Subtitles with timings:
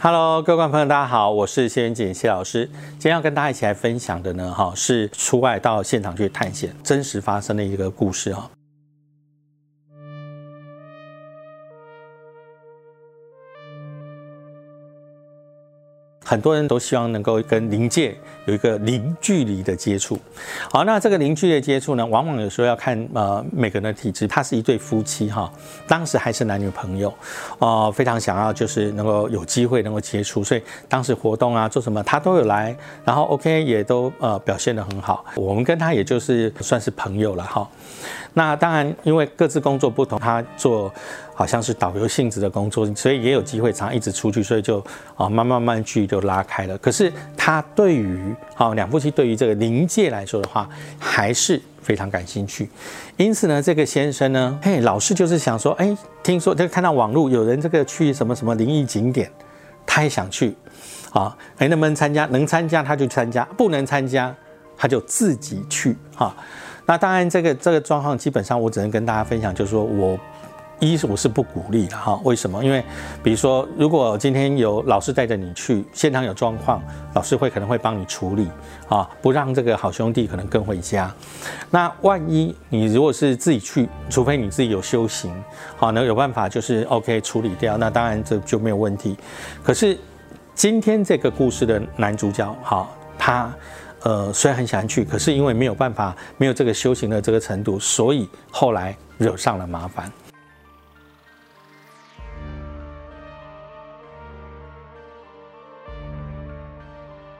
[0.00, 2.64] Hello，各位观众朋友，大家好，我是谢元锦谢老师。
[2.92, 8.48] 今天要跟大家一起来分享的呢，哈，是出外到现场去探险，真实发生的一个故事哈。
[16.28, 18.14] 很多人都希望能够跟灵界
[18.44, 20.18] 有一个零距离的接触。
[20.70, 24.28] 好，那这个零距离的接触呢，往往有时候要看呃每个人的体质。
[24.28, 25.50] 他是一对夫妻哈，
[25.86, 27.10] 当时还是男女朋友，
[27.60, 35.24] 哦，非常想要就是能够有机会能够接触，所以当时活动啊做什么他都有来，然后 OK 也都呃表现得很好。
[35.34, 37.66] 我们跟他也就是算是朋友了哈。
[38.34, 40.92] 那当然因为各自工作不同，他做。
[41.38, 46.76] 好像是导游性质的工作，所以也有机会常一直出去，所以就啊慢慢慢聚就就拉开了。
[46.78, 50.68] 可是他对于啊两夫妻对于这个灵界来说的话，
[50.98, 52.68] 还是非常感兴趣。
[53.16, 59.30] 因此呢，这个先生呢，嘿，老是就是想说，哎，听说就看到网络有人这个去什么什么灵异景点，
[59.86, 60.54] 他也想去
[61.12, 62.26] 啊，哎，能不能参加？
[62.26, 64.34] 能参加他就参加，不能参加
[64.76, 66.34] 他就自己去哈。
[66.86, 70.18] 那当然，这个这个状况基本上我只能跟大家分享，就是说我。
[70.80, 72.62] 一是我是不鼓励的哈，为什么？
[72.64, 72.84] 因为
[73.22, 76.80] 比如说，如果今天有老师带着你去现场有状况，
[77.14, 78.48] 老师会可能会帮你处理
[78.88, 81.12] 啊，不让这个好兄弟可能跟回家。
[81.70, 85.34] 那万一你如果是自己去，除非你自己有修行，
[85.76, 89.16] 好能有办法就是 OK 处理掉，那当然这就没有问题。
[89.64, 89.98] 可是
[90.54, 93.52] 今天这个故事的男主角，哈，他
[94.04, 100.08] 呃虽然很想去，可是因为没有办法，没有这个修行的这个程度，所以后来惹上了麻烦。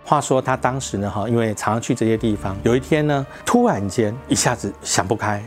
[0.08, 5.44] 话说他当时呢，哈，因为常常去这些地方，有一天呢，突然间一下子想不开，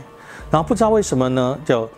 [0.51, 1.89] 然后不知道为什么呢，就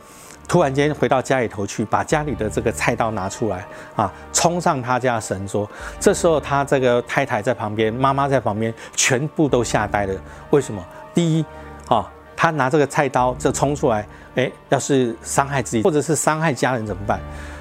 [0.47, 3.65] 突然间回到家里头去，把家里的这个菜刀拿出来
[3.97, 5.69] 啊，冲上他家神桌。
[5.99, 10.13] 这时候他这个太太在旁边，妈妈在旁边，全部都吓呆了。
[10.51, 10.81] 为什么？
[11.13, 11.45] 第一，
[11.89, 17.19] 啊，他拿这个菜刀这冲出来，哎，要是伤害自己或者是伤害家人怎么办？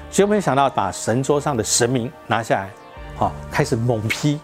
[0.09, 2.69] 结果没想到把神桌上的神明拿下来，
[3.17, 4.39] 好，开始猛劈。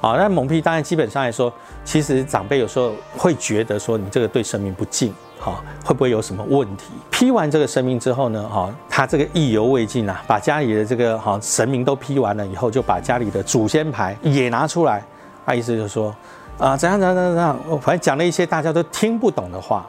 [0.00, 1.52] 啊，那蒙批当然基本上来说，
[1.84, 6.84] 其实长辈有时候会觉得说你这个对神明不敬，哈，会不会有什么问题？
[7.10, 15.02] 批完这个神明之后呢，哈，他这个意犹未尽啊，把家里的这个哈神明都批完了以后，就把家里的祖先牌也拿出来，
[15.44, 16.14] 他意思就是说，
[16.58, 19.84] 啊，怎样怎样怎样怎样，反正讲了一些大家都听不懂的话，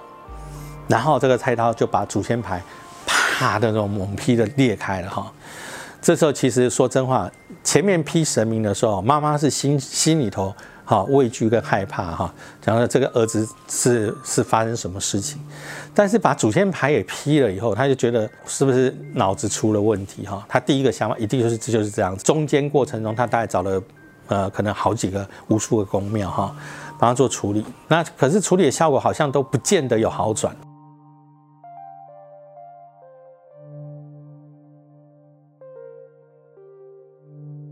[0.87, 2.59] 然后这个菜刀就把祖先牌
[3.05, 5.31] 啪的那种猛劈的裂开了哈。
[6.01, 7.29] 这时候其实说真话，
[7.63, 10.53] 前面批神明的时候，妈妈是心心里头
[10.85, 15.39] 哈畏惧跟害怕哈，讲了这个儿子是是发生什么事情，
[15.93, 20.43] 但是把祖先牌也批了以后，他就觉得是不是脑子出了问题哈？
[20.47, 22.23] 他第一个想法一定就是这就是这样子。
[22.23, 23.81] 中间过程中，他大概找了
[24.27, 26.55] 呃可能好几个无数个公庙哈，
[26.97, 30.55] 帮他做处理，那可是处理的效果好像都不见得有好转。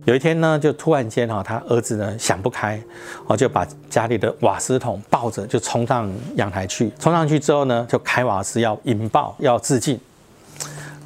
[0.08, 2.82] 有一天呢，就突然间哈，他儿子呢想不开，
[3.26, 6.90] 哦，就把家里的瓦斯桶抱着就冲上阳台去。
[6.98, 10.00] 冲上去之后呢，就开瓦斯要引爆要自尽。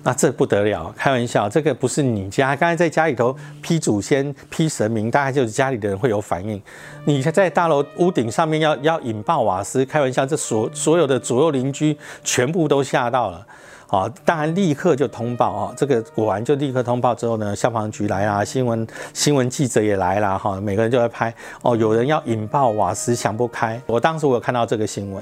[0.03, 6.61] 那这不得了，开玩笑，这个不是你家，刚才在家里头批祖先批神明，大概就是家里的人会有反应。
[7.05, 13.45] 你在大楼屋顶上面要要引爆瓦斯，开玩笑，这所所有的左右邻居全部都吓到了。
[13.87, 25.21] 啊，当然立刻就通报啊，这个果然就立刻通报之后呢，消防局来啦，新闻新闻记者也来了哈，每个人就在拍哦，有人要引爆瓦斯想不开，我当时我有看到这个新闻，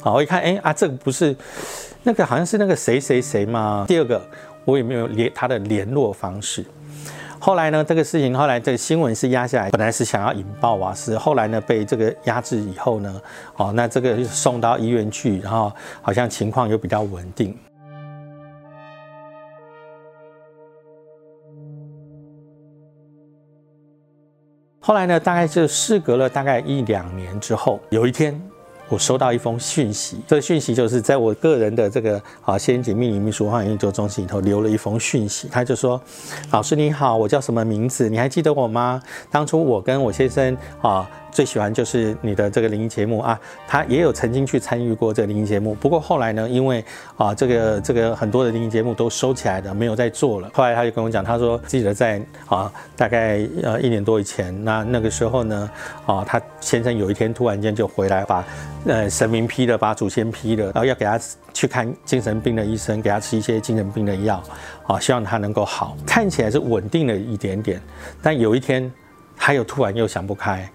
[0.00, 1.36] 好，我一看，哎啊，这个不是
[2.06, 3.86] 那个好像是那个谁谁谁嘛？
[3.88, 4.22] 第二个
[4.66, 6.62] 我也没有联他的联络方式，
[7.38, 13.20] 后来呢，这个事情后来这个新闻是压下来，本来是想要引爆瓦斯，后来呢被这个压制以后呢，
[13.56, 15.72] 哦，那这个送到医院去，然后
[16.02, 17.56] 好像情况又比较稳定。
[24.78, 28.38] 后来呢，大概就事隔了大概一两年之后，有一天
[28.88, 36.00] 我收到一封讯息，这个讯息就是在我个人的这个啊先进秘密秘书化研究中心里头留了一封讯息，他就说
[36.52, 38.08] ：“老师你好，我叫什么名字？
[38.10, 39.02] 你还记得我吗？
[39.30, 46.82] 当初我跟我先生啊最喜欢就是你的这个灵异节目啊，他也有曾经去参与过这个灵异节目，不过后来呢，因为
[47.16, 50.48] 啊这个这个很多的灵异节目都收起来了，没有再做了。
[50.54, 55.68] 后来他就跟我讲，他说记得在啊大概呃一年多以前，那那个时候呢
[56.06, 58.44] 啊他先生有一天突然间就回来，把
[58.86, 61.20] 呃神明批了，把祖先批了，然后要给他
[61.52, 64.40] 去看精神病的医生，给他吃一些精神病的药，
[64.86, 67.80] 啊希望他能够好，看起来是稳定了一点点，
[68.22, 68.88] 但有一天
[69.36, 70.70] 他又突然又想不开。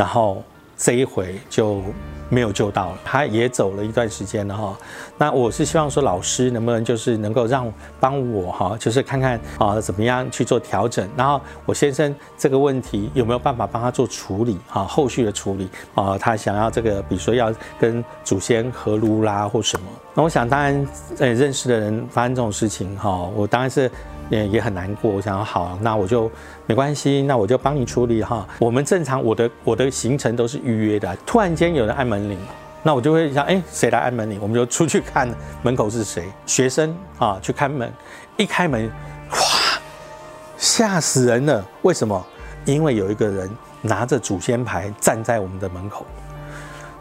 [0.00, 0.42] 然后
[0.78, 1.82] 这一回就
[2.30, 4.74] 没有救到了，他也走了一段时间了哈。
[5.18, 7.70] 那我是希望说，老师能不能就是能够让
[8.00, 11.06] 帮我哈，就是看看啊怎么样去做调整。
[11.14, 14.86] 然后我先生这个问题有没有办法帮他做处理哈？
[14.86, 19.86] 后续的处理啊，他想要这个，比如说要跟祖先合炉啦或什么。
[20.14, 20.88] 那我想当然，
[21.18, 23.90] 呃，认识的人发生这种事情哈，我当然是。
[24.30, 26.30] 也也很难过，我想好，那我就
[26.66, 28.46] 没关系，那我就帮你处理哈。
[28.60, 31.14] 我们正常，我的我的行程都是预约的。
[31.26, 32.38] 突然间有人按门铃，
[32.84, 34.38] 那我就会想，哎，谁来按门铃？
[34.40, 35.28] 我们就出去看
[35.62, 37.92] 门口是谁，学生啊，去开门。
[38.36, 38.88] 一开门，
[39.32, 39.36] 哇，
[40.56, 41.62] 吓死人了！
[41.82, 42.24] 为什么？
[42.64, 43.50] 因为有一个人
[43.82, 46.06] 拿着祖先牌站在我们的门口。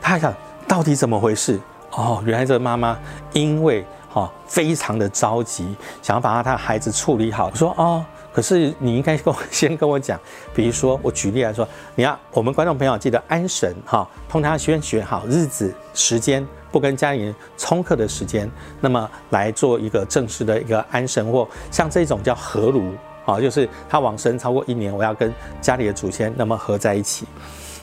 [0.01, 0.33] 他想，
[0.67, 1.59] 到底怎么回事？
[1.91, 2.97] 哦，原来这个妈妈
[3.33, 3.85] 因为。
[4.09, 7.49] 哈，非常的着急，想要把他的孩子处理好。
[7.51, 8.03] 我说哦，
[8.33, 10.19] 可是你应该跟我先跟我讲，
[10.53, 18.49] 比如说我举例来说，你要我们观众朋友记得安神哈，通常先选好日子时间，不跟家里人冲克的时间，
[18.81, 22.93] 那么来做一个正式的一个安神，或像这种叫合炉
[23.25, 27.27] 啊，就是他往生超过一年，我要跟家里的祖先那么合在一起。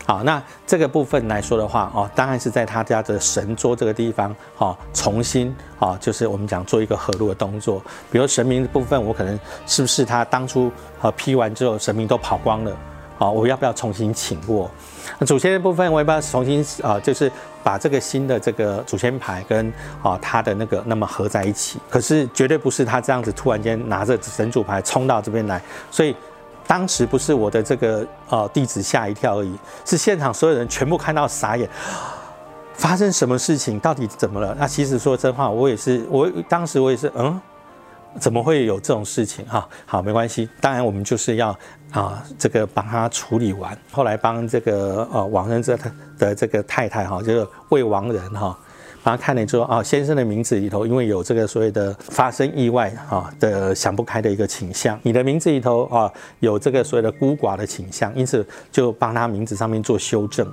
[0.06, 7.82] 好，那这个部分来说的话，哦，当然是在他家的神桌这个地方，哦，重新，哦，就是我们讲做一个合录的动作。
[8.08, 9.36] 比如神明的部分，我可能
[9.66, 10.70] 是不是他当初
[11.02, 12.76] 呃批完之后，神明都跑光了，
[13.18, 14.70] 哦，我要不要重新请过？
[15.18, 17.28] 那祖先的部分，我要不要重新啊，就是
[17.64, 19.72] 把这个新的这个祖先牌跟
[20.04, 21.80] 啊他的那个那么合在一起？
[21.90, 25.60] 可是绝对不是他这样子突然间拿着神主牌冲到这边来，
[25.90, 26.14] 所以。
[26.66, 31.68] 当时不是我的这个呃弟子吓一跳而已，是现场所有人全部看到傻眼，
[32.74, 33.78] 发生什么事情？
[33.78, 34.54] 到底怎么了？
[34.58, 37.40] 那其实说真话，我也是，我当时我也是，嗯，
[38.18, 39.46] 怎么会有这种事情？
[39.46, 40.48] 哈，好，没关系。
[40.60, 41.56] 当然我们就是要
[41.92, 45.78] 啊，这个帮他处理完，后来帮这个呃亡人这
[46.18, 48.58] 的这个太太哈，就是未亡人哈。
[49.06, 60.44] 然后看了之后啊，先生的名字里头，因为有这个所谓的发生意外啊的想不开的一个倾向，你的名字里头啊有这个所谓的孤寡的倾向，因此就帮他名字上面做修正，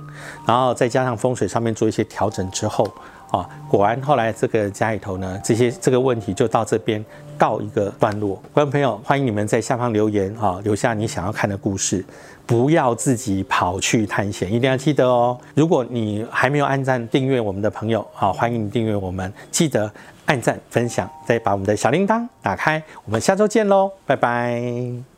[0.46, 2.88] 然后再加上风水上面做一些调整之后
[3.30, 7.04] 啊，果然后来这个家里头呢，这些这个问题就到这边
[7.36, 8.40] 告一个段落。
[8.52, 12.04] 观众朋友，欢迎你们在下方留言啊，留下你想要看的故事。
[12.46, 15.38] 不要自己跑去探险，一定要记得哦。
[15.54, 19.90] 如果你还没有按赞订阅我们的朋友，啊，欢迎你订阅我们，记得
[20.26, 22.82] 按赞分享，再把我们的小铃铛打开。
[23.06, 25.13] 我们下周见喽，拜拜。